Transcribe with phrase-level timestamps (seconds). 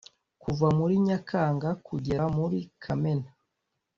[0.43, 3.29] Kuva muri Nyakanga kugera muri Kamena